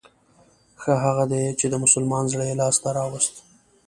[0.81, 3.35] ښه هغه دی چې د مسلمان زړه يې لاس ته راووست.